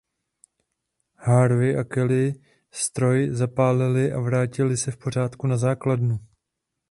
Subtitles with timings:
[1.25, 6.19] Harvey a Kelly stroj zapálili a vrátili se v pořádku na základnu.